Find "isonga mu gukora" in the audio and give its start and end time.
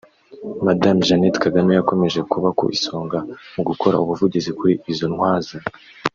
2.77-3.95